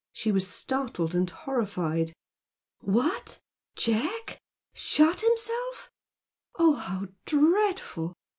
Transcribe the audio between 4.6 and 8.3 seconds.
Shot himself?... Oh, how dreadful!